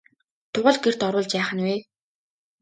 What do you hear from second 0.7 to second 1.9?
гэрт оруулж яах нь вэ?